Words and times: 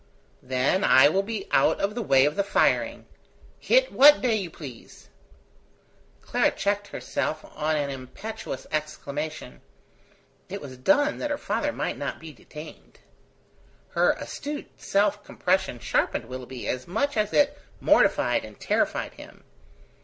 "Then 0.41 0.83
I 0.83 1.09
will 1.09 1.21
be 1.21 1.47
out 1.51 1.79
of 1.79 1.93
the 1.93 2.01
way 2.01 2.25
of 2.25 2.35
the 2.35 2.43
firing. 2.43 3.05
Hit 3.59 3.91
what 3.91 4.19
day 4.19 4.33
you 4.35 4.49
please." 4.49 5.09
Clara 6.23 6.49
checked 6.49 6.87
herself 6.87 7.45
on 7.55 7.75
an 7.75 7.91
impetuous 7.91 8.65
exclamation. 8.71 9.61
It 10.49 10.59
was 10.59 10.77
done 10.77 11.19
that 11.19 11.29
her 11.29 11.37
father 11.37 11.71
might 11.71 11.99
not 11.99 12.19
be 12.19 12.33
detained. 12.33 12.97
Her 13.89 14.13
astute 14.13 14.81
self 14.81 15.23
compression 15.23 15.77
sharpened 15.77 16.25
Willoughby 16.25 16.67
as 16.67 16.87
much 16.87 17.15
as 17.15 17.31
it 17.31 17.59
mortified 17.79 18.43
and 18.43 18.59
terrified 18.59 19.13
him. 19.13 19.43